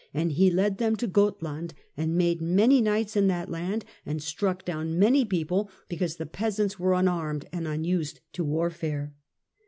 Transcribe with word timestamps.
And 0.15 0.31
he 0.31 0.49
led 0.49 0.79
them 0.79 0.95
to 0.95 1.05
Gothland, 1.05 1.75
and 1.95 2.15
made 2.17 2.41
many 2.41 2.81
knights 2.81 3.15
in 3.15 3.27
that 3.27 3.51
land, 3.51 3.85
and 4.03 4.19
struck 4.19 4.65
down 4.65 4.97
many 4.97 5.23
people, 5.25 5.69
because 5.87 6.15
the 6.15 6.25
peasants 6.25 6.79
were 6.79 6.95
unarmed 6.95 7.47
and 7.51 7.67
unused 7.67 8.19
to 8.33 8.43
warfare." 8.43 9.13